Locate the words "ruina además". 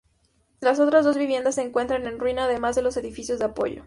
2.17-2.75